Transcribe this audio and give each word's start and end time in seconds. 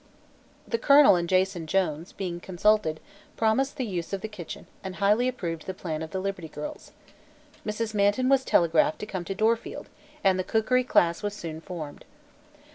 The 0.67 0.79
colonel 0.79 1.15
and 1.15 1.29
Jason 1.29 1.67
Jones, 1.67 2.11
being 2.11 2.39
consulted, 2.39 2.99
promised 3.37 3.77
the 3.77 3.85
use 3.85 4.13
of 4.13 4.21
the 4.21 4.27
kitchen 4.27 4.65
and 4.83 4.95
highly 4.95 5.27
approved 5.27 5.67
the 5.67 5.75
plan 5.75 6.01
of 6.01 6.09
the 6.09 6.19
Liberty 6.19 6.47
Girls. 6.47 6.91
Mrs. 7.63 7.93
Manton 7.93 8.27
was 8.27 8.43
telegraphed 8.43 8.97
to 8.97 9.05
come 9.05 9.25
to 9.25 9.35
Dorfield 9.35 9.89
and 10.23 10.39
the 10.39 10.43
cookery 10.43 10.83
class 10.83 11.21
was 11.21 11.35
soon 11.35 11.61
formed. 11.61 12.03